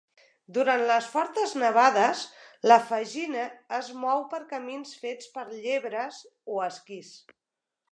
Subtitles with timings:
[0.57, 2.23] Durant les fortes nevades,
[2.71, 3.45] la fagina
[3.81, 6.25] es mou per camins fets per llebres
[6.57, 7.15] o esquís.